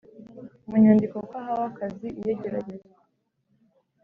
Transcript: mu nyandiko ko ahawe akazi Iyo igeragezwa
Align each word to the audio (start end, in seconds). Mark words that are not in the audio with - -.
mu 0.67 0.75
nyandiko 0.81 1.17
ko 1.27 1.33
ahawe 1.41 1.65
akazi 1.71 2.07
Iyo 2.19 2.29
igeragezwa 2.35 2.97